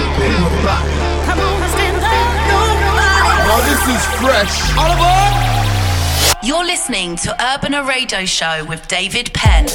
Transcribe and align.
We're 0.00 0.64
back. 0.64 1.26
Come 1.26 1.40
on, 1.40 1.68
stand 1.68 1.96
up. 2.02 2.12
Nobody. 2.48 3.44
Now 3.44 3.60
this 3.68 3.82
is 3.94 4.02
fresh. 4.18 4.54
All! 4.78 5.00
You're 6.42 6.64
listening 6.64 7.16
to 7.16 7.34
Urbana 7.34 7.84
Radio 7.84 8.24
Show 8.24 8.64
with 8.66 8.88
David 8.88 9.30
Penn. 9.34 9.66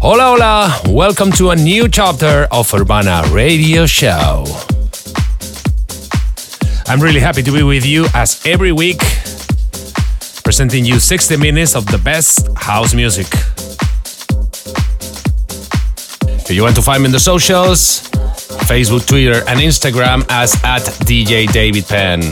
Hola, 0.00 0.22
hola. 0.22 0.80
Welcome 0.94 1.32
to 1.32 1.50
a 1.50 1.56
new 1.56 1.88
chapter 1.88 2.46
of 2.52 2.72
Urbana 2.72 3.24
Radio 3.32 3.86
Show. 3.86 4.44
I'm 6.86 7.00
really 7.00 7.20
happy 7.20 7.42
to 7.42 7.50
be 7.50 7.64
with 7.64 7.84
you 7.84 8.06
as 8.14 8.40
every 8.46 8.70
week, 8.70 9.00
presenting 10.44 10.84
you 10.84 11.00
60 11.00 11.36
minutes 11.38 11.74
of 11.74 11.86
the 11.86 11.98
best 11.98 12.46
house 12.56 12.94
music. 12.94 13.26
If 16.46 16.50
you 16.50 16.62
want 16.62 16.76
to 16.76 16.82
find 16.82 17.02
me 17.02 17.06
in 17.06 17.12
the 17.12 17.18
socials, 17.18 18.02
Facebook, 18.68 19.06
Twitter, 19.06 19.42
and 19.48 19.60
Instagram 19.60 20.26
as 20.28 20.54
at 20.62 20.82
DJ 21.06 21.50
David 21.50 21.86
Penn. 21.86 22.22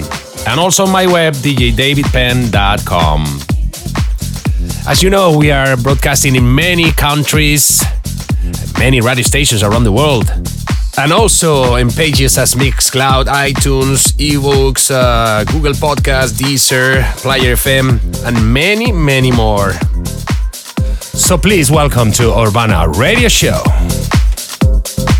And 0.47 0.61
also 0.61 0.87
my 0.87 1.07
web, 1.07 1.33
djdavidpenn.com. 1.35 3.25
As 4.87 5.03
you 5.03 5.09
know, 5.09 5.37
we 5.39 5.51
are 5.51 5.79
broadcasting 5.79 6.37
in 6.37 6.55
many 6.55 6.93
countries, 6.93 7.83
many 8.79 9.01
radio 9.01 9.23
stations 9.23 9.63
around 9.63 9.85
the 9.85 9.93
world, 9.93 10.31
and 10.99 11.11
also 11.11 11.77
in 11.77 11.89
pages 11.89 12.37
as 12.37 12.55
Mixcloud, 12.55 13.25
iTunes, 13.27 14.13
iVoox, 14.19 14.91
uh, 14.91 15.45
Google 15.45 15.73
Podcast, 15.73 16.35
Deezer, 16.35 17.03
Player 17.23 17.57
FM, 17.57 17.99
and 18.27 18.53
many, 18.53 18.93
many 18.93 19.33
more. 19.33 19.73
So 21.15 21.39
please 21.39 21.71
welcome 21.71 22.13
to 22.13 22.37
Urbana 22.39 22.89
Radio 22.89 23.29
Show 23.29 23.63
you 24.85 25.12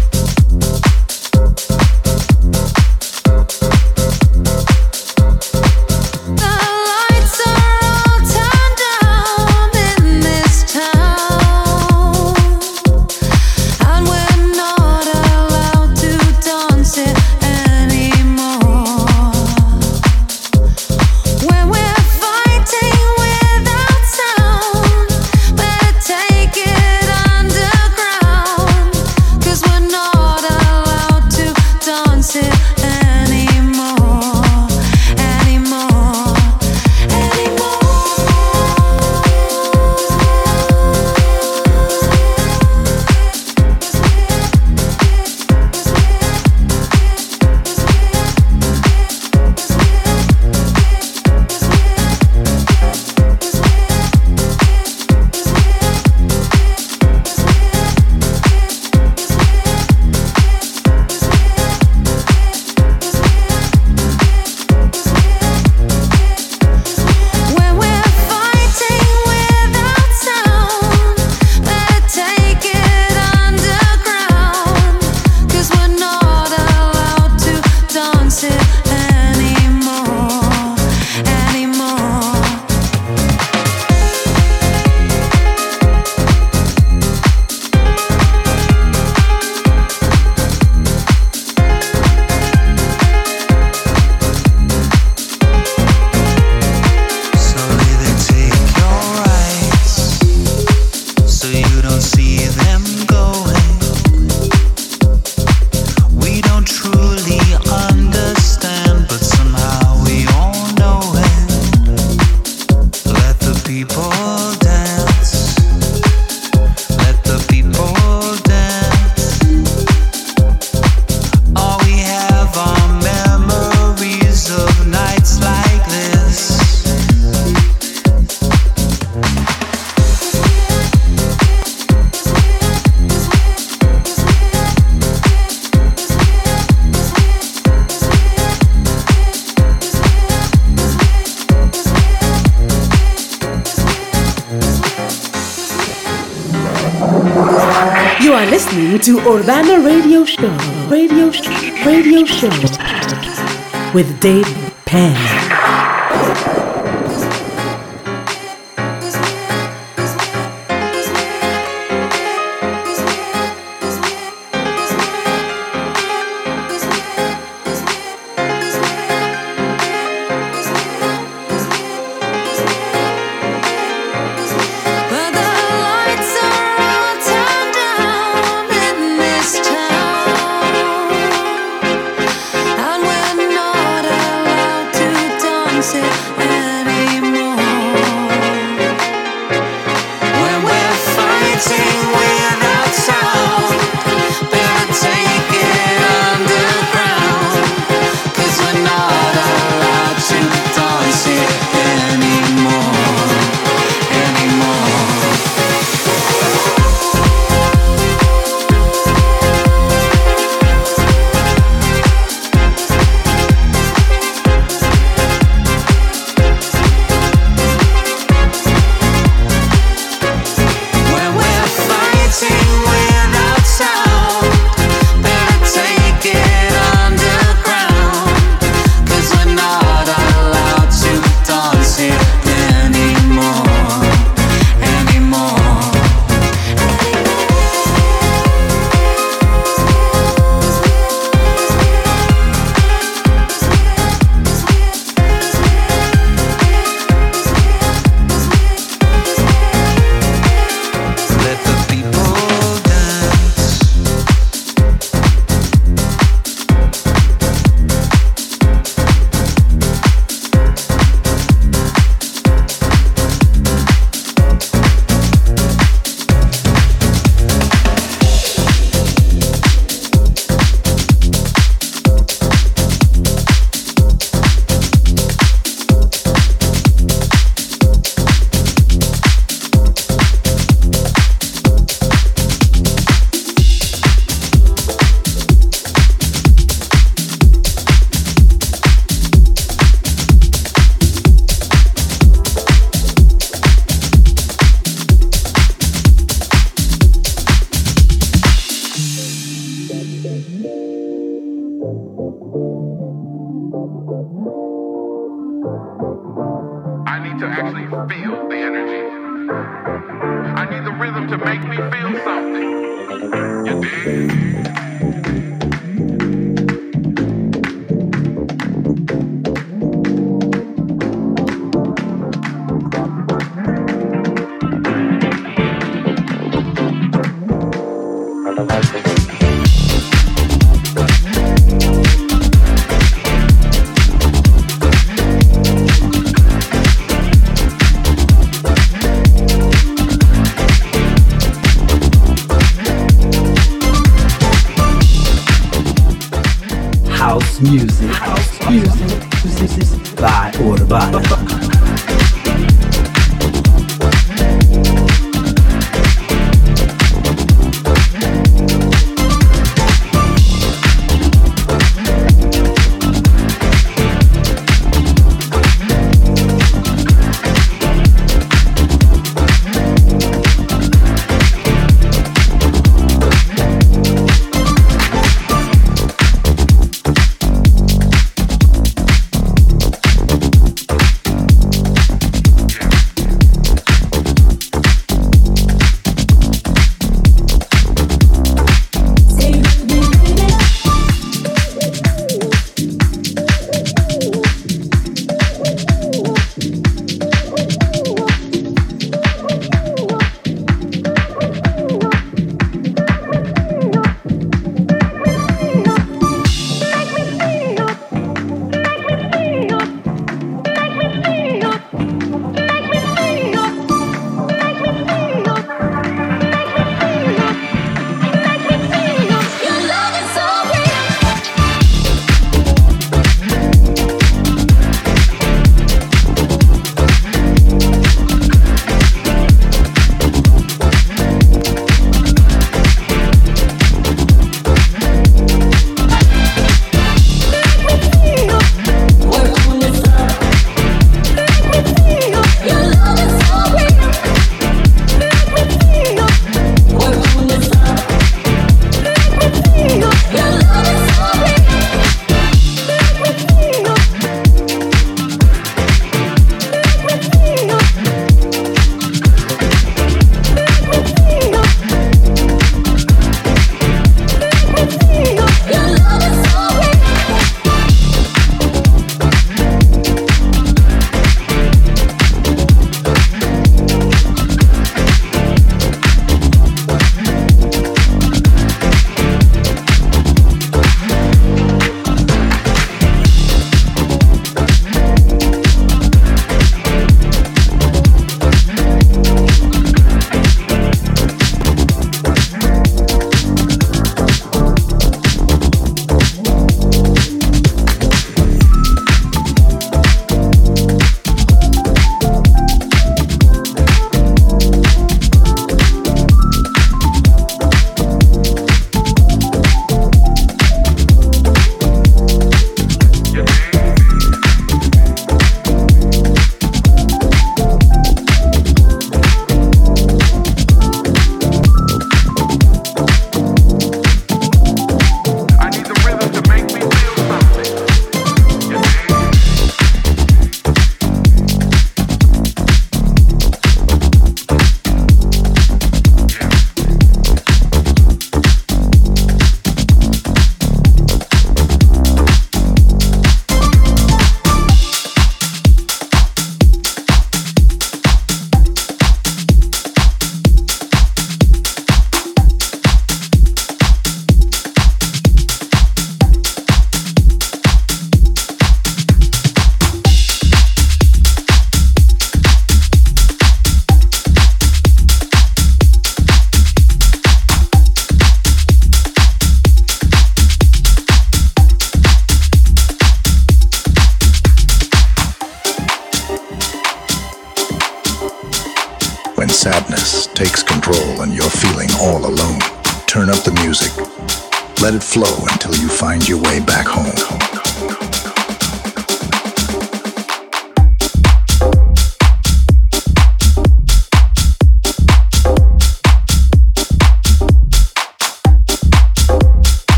to 149.03 149.19
Urbana 149.29 149.81
Radio 149.81 150.25
Show. 150.25 150.57
Radio 150.89 151.33
Show. 151.33 151.51
Radio 151.85 152.25
Show. 152.25 153.93
With 153.93 154.21
Dave 154.21 154.47
Penn. 154.85 155.42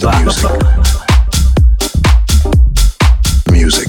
The 0.00 0.10
music. 3.50 3.88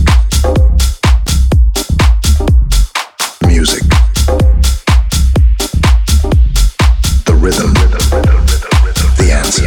Music. 3.48 3.82
Music. 3.82 3.84
The 7.26 7.34
rhythm. 7.34 7.74
The 9.18 9.32
answer. 9.32 9.66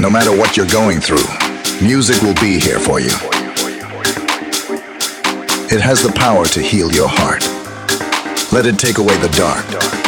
No 0.00 0.10
matter 0.10 0.36
what 0.36 0.56
you're 0.56 0.66
going 0.66 1.00
through, 1.00 1.26
music 1.86 2.22
will 2.22 2.34
be 2.34 2.58
here 2.58 2.80
for 2.80 3.00
you. 3.00 3.12
It 5.70 5.80
has 5.80 6.02
the 6.02 6.12
power 6.14 6.46
to 6.46 6.60
heal 6.62 6.90
your 6.92 7.08
heart. 7.08 7.46
Let 8.52 8.66
it 8.66 8.78
take 8.78 8.98
away 8.98 9.16
the 9.18 9.28
dark. 9.28 10.07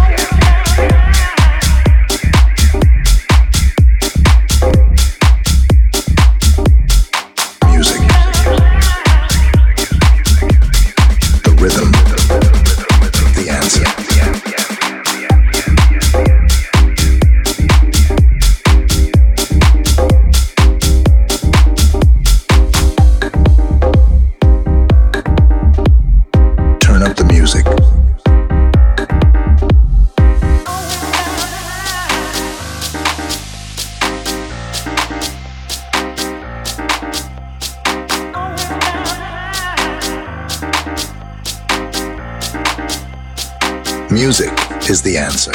Is 44.91 45.01
the 45.01 45.17
answer. 45.17 45.51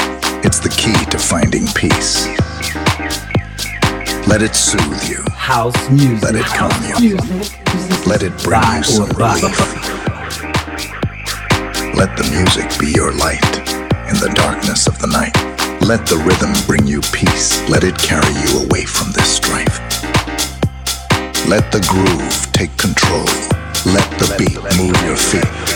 It's 0.48 0.60
the 0.60 0.70
key 0.70 0.96
to 1.10 1.18
finding 1.18 1.66
peace. 1.76 2.24
Let 4.26 4.40
it 4.40 4.56
soothe 4.56 5.04
you. 5.04 5.22
House 5.32 5.76
music. 5.90 6.22
Let 6.22 6.36
it 6.36 6.46
calm 6.46 6.72
you. 6.96 7.16
Let 8.08 8.22
it 8.22 8.32
bring 8.42 8.64
you 8.72 8.82
some 8.82 9.12
relief. 9.12 9.60
Let 11.92 12.16
the 12.16 12.24
music 12.32 12.80
be 12.80 12.92
your 12.96 13.12
light 13.12 13.44
in 14.08 14.16
the 14.24 14.32
darkness 14.34 14.86
of 14.86 14.98
the 15.00 15.08
night. 15.08 15.36
Let 15.82 16.06
the 16.06 16.16
rhythm 16.24 16.54
bring 16.66 16.86
you 16.86 17.02
peace. 17.12 17.60
Let 17.68 17.84
it 17.84 17.98
carry 17.98 18.32
you 18.40 18.64
away 18.64 18.86
from 18.86 19.12
this 19.12 19.36
strife. 19.36 19.76
Let 21.46 21.70
the 21.72 21.84
groove 21.92 22.52
take 22.52 22.74
control. 22.78 23.28
Let 23.92 24.08
the 24.16 24.34
beat 24.38 24.56
move 24.80 24.96
your 25.04 25.16
feet. 25.16 25.75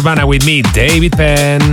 With 0.00 0.46
me, 0.46 0.62
David 0.62 1.12
Penn. 1.12 1.69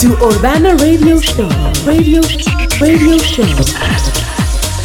To 0.00 0.14
Urbana 0.22 0.76
Radio 0.76 1.18
Show. 1.18 1.48
Radio 1.84 2.20
Radio 2.80 3.18
Show 3.18 3.42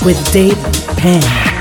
with 0.03 0.17
Dave 0.33 0.57
Penn. 0.97 1.52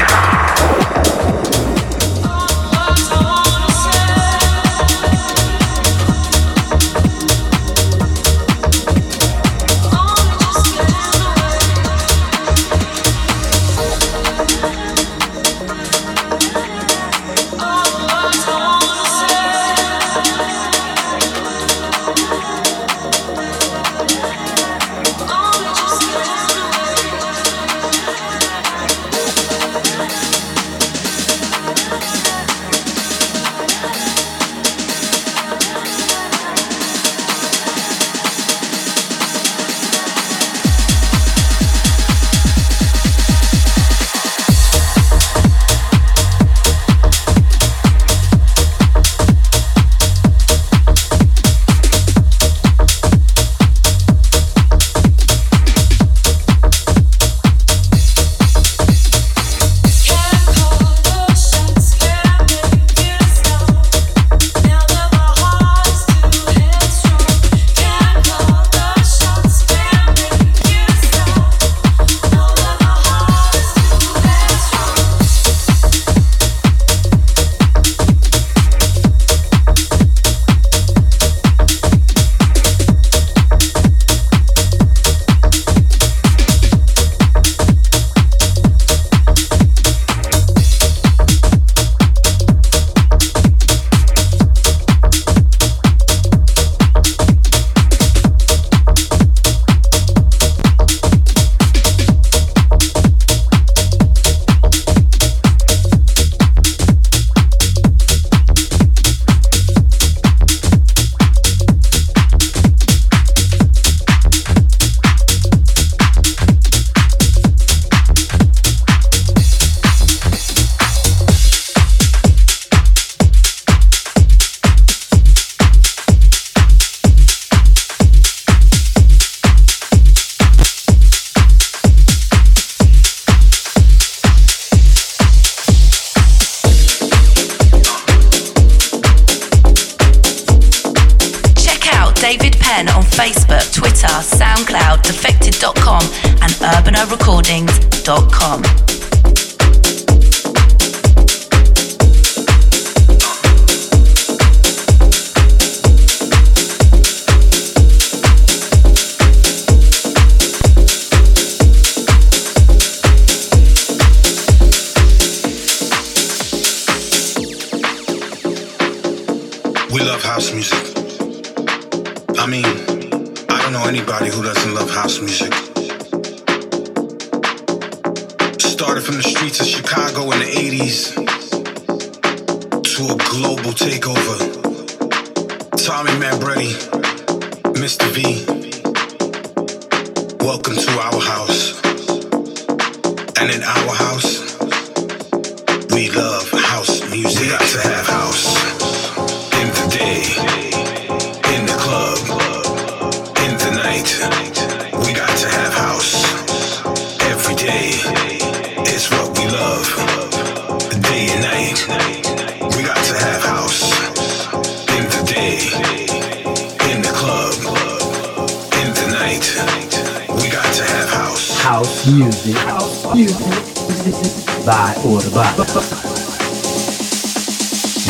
By 224.67 224.95
Urban. 225.05 225.55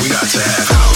We 0.01 0.09
got 0.09 0.27
to 0.31 0.41
have 0.41 0.92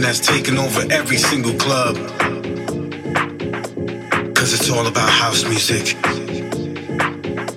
that's 0.00 0.20
taken 0.20 0.58
over 0.58 0.80
every 0.90 1.16
single 1.16 1.54
club. 1.54 1.96
Cause 4.34 4.52
it's 4.52 4.70
all 4.70 4.86
about 4.86 5.08
house 5.08 5.44
music. 5.44 5.96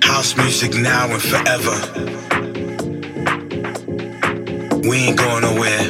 House 0.04 0.36
music 0.38 0.74
now 0.76 1.08
and 1.10 1.22
forever. 1.22 1.76
We 4.88 4.98
ain't 4.98 5.18
going 5.18 5.42
nowhere. 5.42 5.83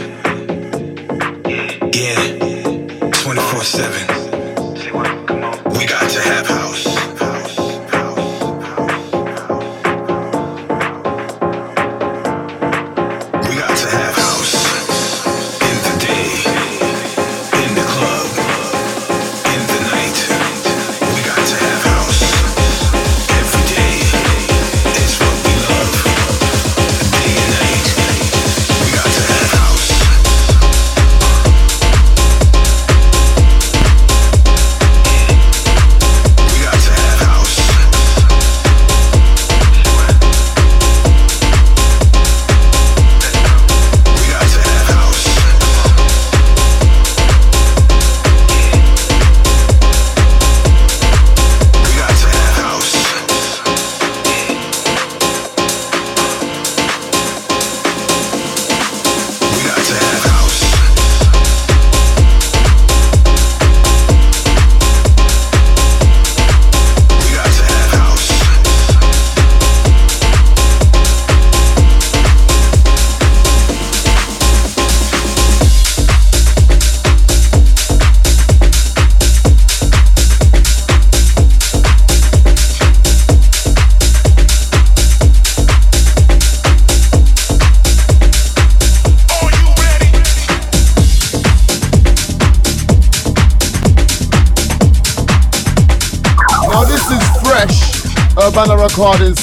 recordings 98.95 99.42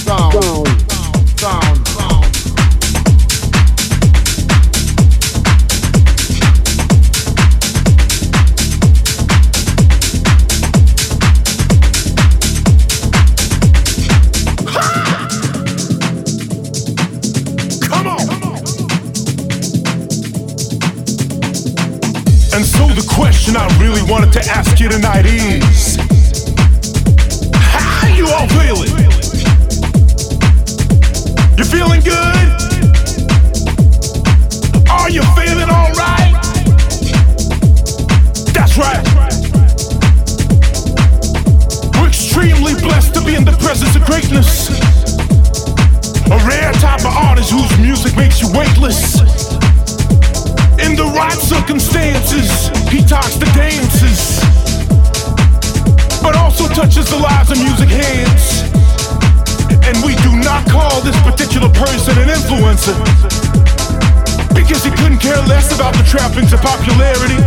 popularity. 66.61 67.40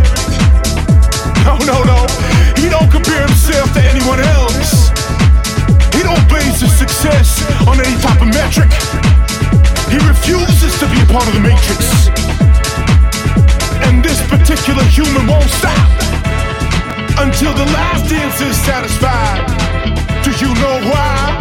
No, 1.46 1.54
no, 1.62 1.82
no. 1.86 1.98
He 2.58 2.68
don't 2.68 2.90
compare 2.90 3.22
himself 3.26 3.72
to 3.74 3.82
anyone 3.82 4.20
else. 4.20 4.90
He 5.94 6.02
don't 6.02 6.22
base 6.28 6.60
his 6.60 6.74
success 6.74 7.42
on 7.66 7.78
any 7.78 7.94
type 8.02 8.20
of 8.20 8.28
metric. 8.28 8.70
He 9.90 9.98
refuses 10.02 10.78
to 10.80 10.86
be 10.90 10.98
a 11.00 11.06
part 11.06 11.26
of 11.28 11.34
the 11.34 11.40
matrix. 11.40 12.10
And 13.86 14.02
this 14.02 14.18
particular 14.28 14.82
human 14.84 15.26
won't 15.26 15.50
stop 15.50 15.90
until 17.22 17.54
the 17.54 17.66
last 17.70 18.10
dance 18.10 18.40
is 18.40 18.56
satisfied. 18.56 19.46
Do 20.24 20.30
you 20.42 20.50
know 20.58 20.76
why? 20.90 21.38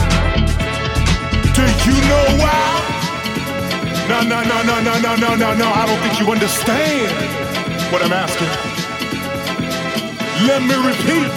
Do 1.58 1.64
you 1.90 1.98
know 2.10 2.26
why? 2.38 2.62
No, 4.10 4.22
no, 4.22 4.44
no, 4.44 4.62
no, 4.62 4.82
no, 4.82 5.00
no, 5.00 5.16
no, 5.16 5.36
no, 5.36 5.54
no. 5.56 5.68
I 5.72 5.86
don't 5.88 6.00
think 6.02 6.20
you 6.20 6.32
understand 6.32 7.53
what 7.94 8.02
I'm 8.02 8.12
asking. 8.12 8.48
Let 10.50 10.64
me 10.66 10.74
repeat. 10.82 11.30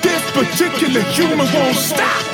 This 0.00 0.22
particular 0.32 1.02
human 1.12 1.46
won't 1.52 1.76
stop 1.76 2.24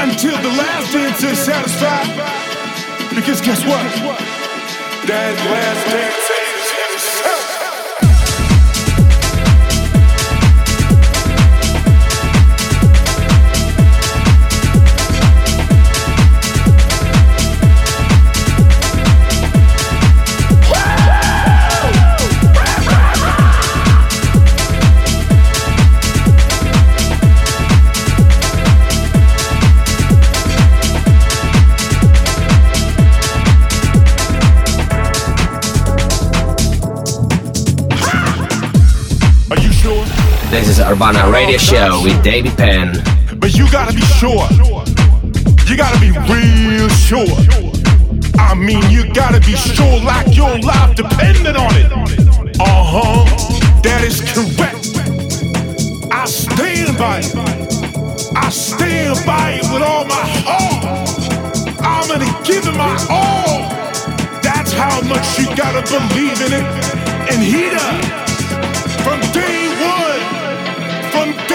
until 0.00 0.36
the 0.40 0.48
last 0.56 0.92
dance 0.94 1.22
is 1.22 1.38
satisfied. 1.38 2.08
Because 3.14 3.42
guess 3.42 3.62
what? 3.66 3.84
That 5.06 5.36
last 5.50 5.90
dance 5.90 6.39
This 40.50 40.66
is 40.66 40.80
Urbana 40.80 41.30
Radio 41.30 41.58
Show 41.58 42.02
with 42.02 42.24
David 42.24 42.56
Penn. 42.56 42.92
But 43.38 43.54
you 43.54 43.70
gotta 43.70 43.94
be 43.94 44.00
sure. 44.00 44.48
You 45.68 45.76
gotta 45.76 46.00
be 46.00 46.10
real 46.10 46.88
sure. 46.88 47.38
I 48.36 48.56
mean, 48.56 48.82
you 48.90 49.14
gotta 49.14 49.38
be 49.38 49.54
sure 49.54 50.02
like 50.02 50.36
your 50.36 50.58
life 50.58 50.96
depended 50.96 51.54
on 51.54 51.70
it. 51.76 51.92
Uh 52.58 52.66
huh. 52.66 53.24
That 53.84 54.02
is 54.02 54.20
correct. 54.34 54.90
I 56.10 56.24
stand 56.24 56.98
by 56.98 57.20
it. 57.20 57.32
I 58.36 58.50
stand 58.50 59.24
by 59.24 59.60
it 59.62 59.72
with 59.72 59.82
all 59.82 60.04
my 60.04 60.26
heart. 60.42 61.80
I'm 61.80 62.08
gonna 62.08 62.26
give 62.42 62.66
it 62.66 62.76
my 62.76 62.98
all. 63.08 63.70
That's 64.42 64.72
how 64.72 65.00
much 65.02 65.38
you 65.38 65.46
gotta 65.54 65.82
believe 65.86 66.42
in 66.42 66.52
it. 66.58 66.66
And 67.30 67.40
he 67.40 67.70
does. 67.70 68.20
From 69.04 69.20
day 69.32 69.59
fun. 71.10 71.49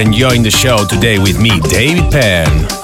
enjoying 0.00 0.42
the 0.42 0.50
show 0.50 0.84
today 0.84 1.18
with 1.18 1.40
me, 1.40 1.60
David 1.60 2.10
Penn. 2.12 2.77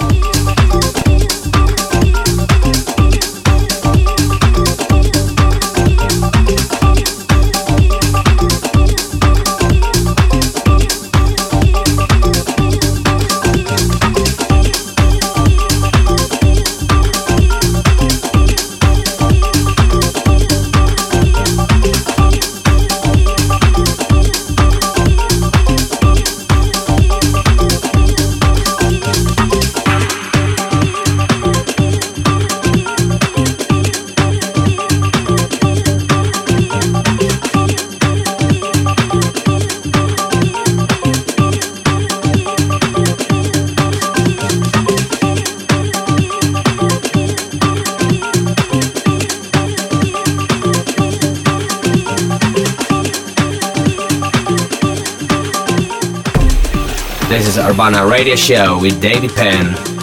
Urbana 57.74 58.06
Radio 58.06 58.36
Show 58.36 58.78
with 58.80 59.00
David 59.02 59.34
Penn. 59.34 59.93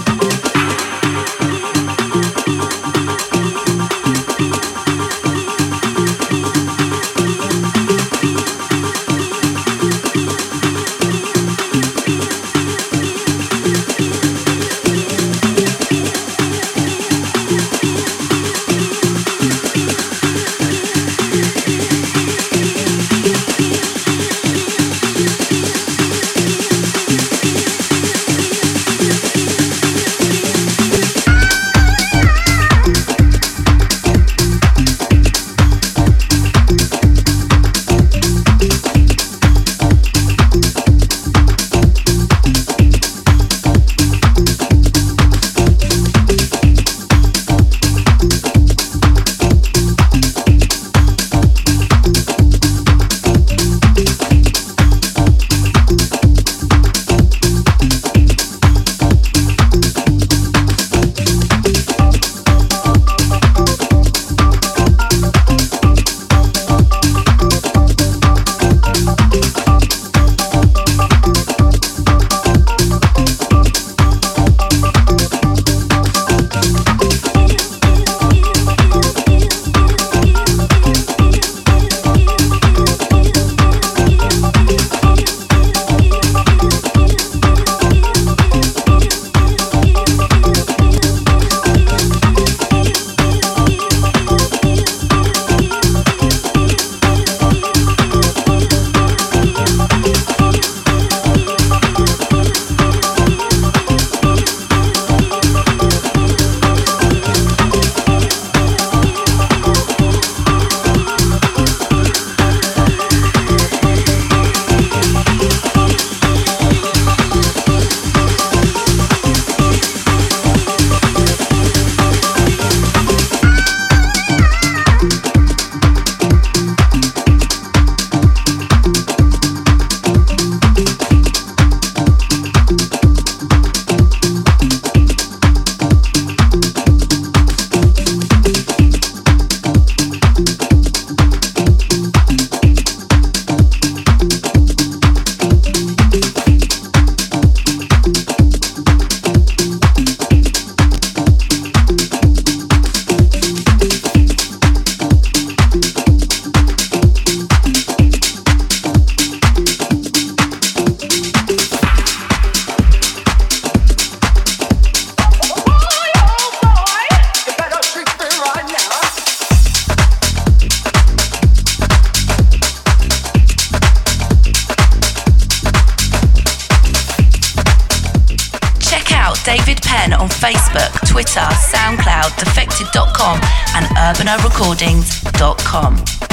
David 179.43 179.81
Penn 179.81 180.13
on 180.13 180.29
Facebook, 180.29 180.91
Twitter, 181.07 181.41
SoundCloud, 181.41 182.37
defected.com, 182.37 183.39
and 183.75 183.85
urbanarecordings.com. 183.97 186.30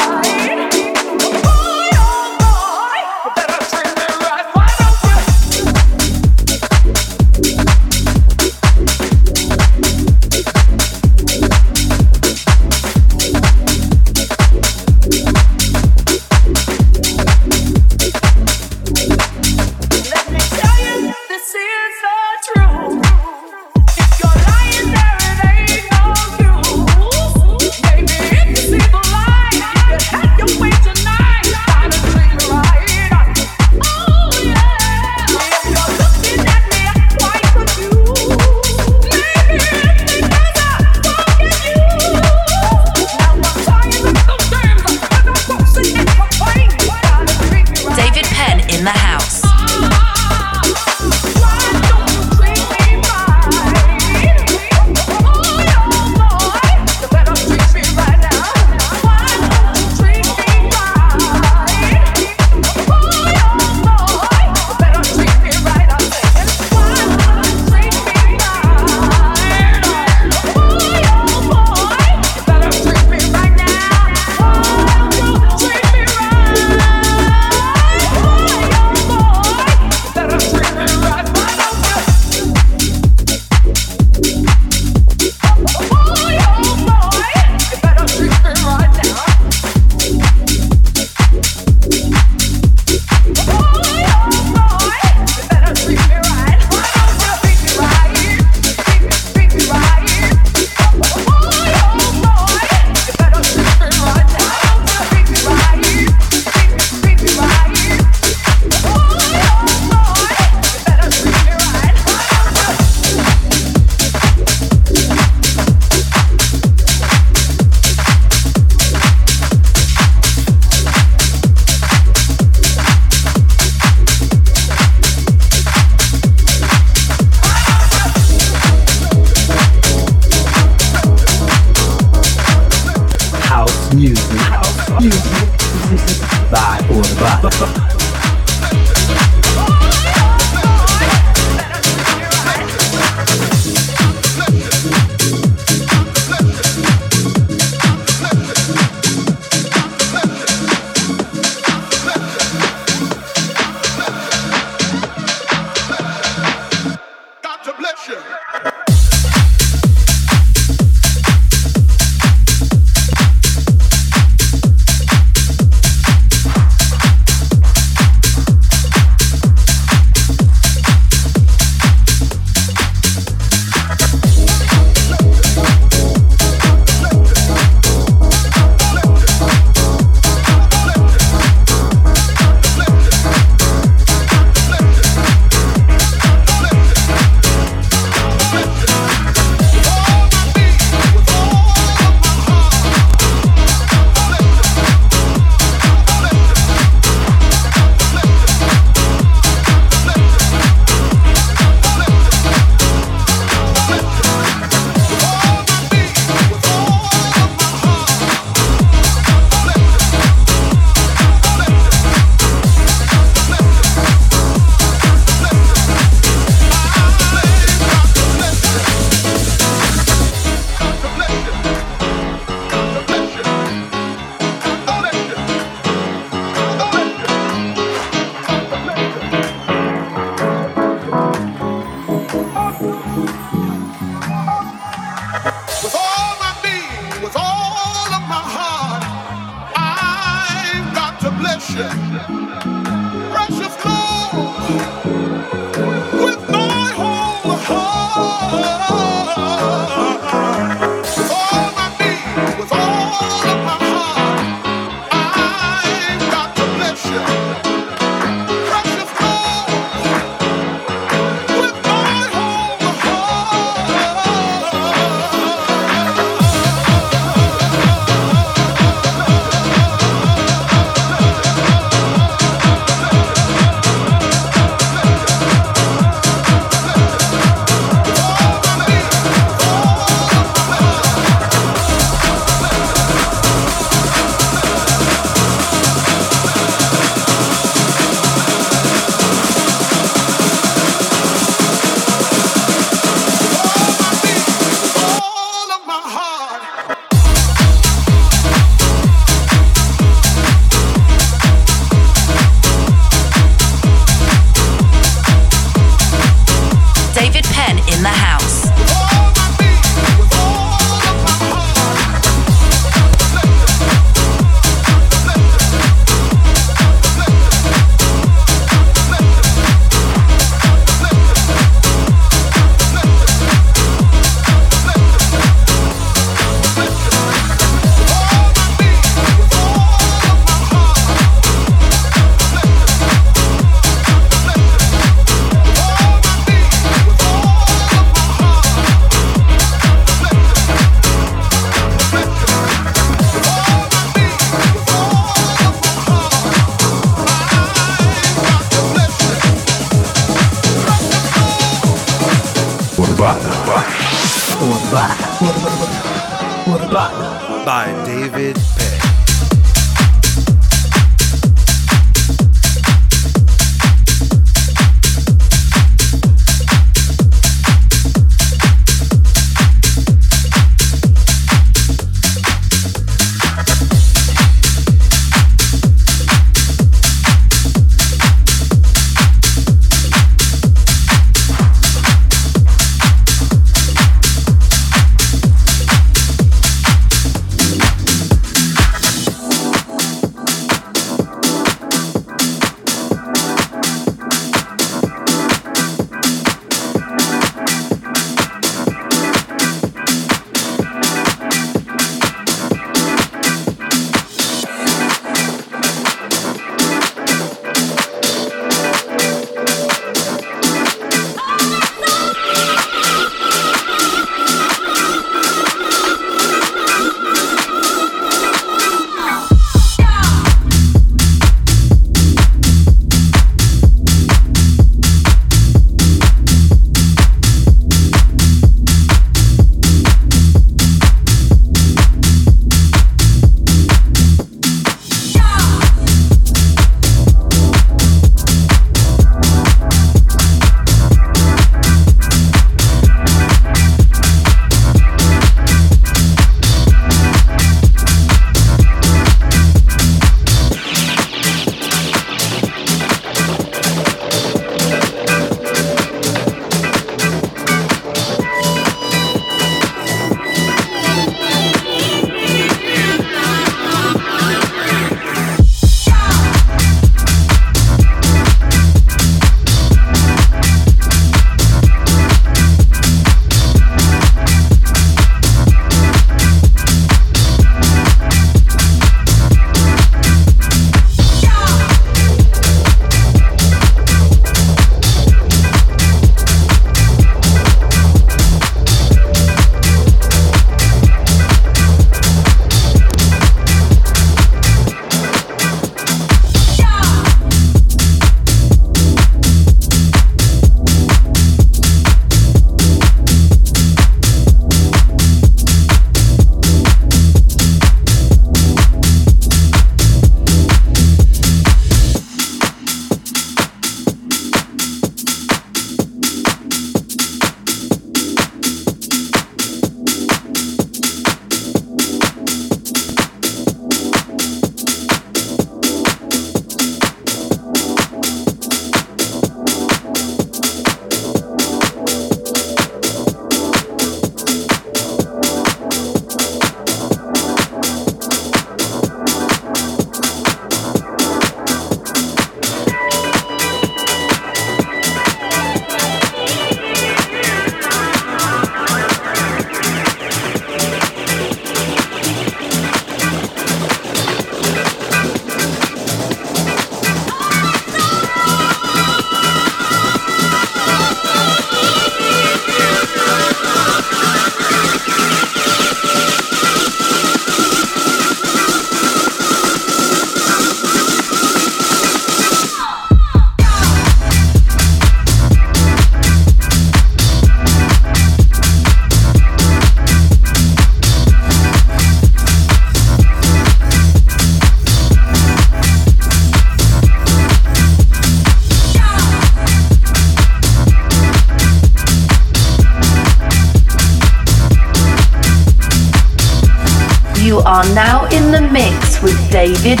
are 597.78 597.94
now 597.94 598.24
in 598.30 598.50
the 598.50 598.60
mix 598.60 599.22
with 599.22 599.38
David 599.52 600.00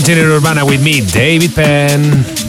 Continue 0.00 0.32
Urbana 0.34 0.64
with 0.64 0.82
me, 0.82 1.02
David 1.02 1.54
Penn. 1.54 2.39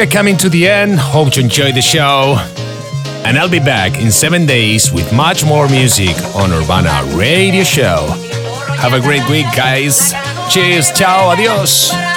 We 0.00 0.06
are 0.06 0.10
coming 0.10 0.36
to 0.38 0.48
the 0.48 0.66
end. 0.66 0.98
Hope 0.98 1.36
you 1.36 1.42
enjoyed 1.42 1.74
the 1.74 1.82
show. 1.82 2.36
And 3.26 3.36
I'll 3.36 3.50
be 3.50 3.58
back 3.58 4.00
in 4.00 4.10
seven 4.10 4.46
days 4.46 4.90
with 4.90 5.12
much 5.12 5.44
more 5.44 5.68
music 5.68 6.16
on 6.34 6.50
Urbana 6.52 7.04
Radio 7.18 7.64
Show. 7.64 8.06
Have 8.78 8.94
a 8.94 9.00
great 9.00 9.28
week, 9.28 9.44
guys. 9.54 10.14
Cheers. 10.50 10.90
Ciao. 10.92 11.28
Adios. 11.28 12.09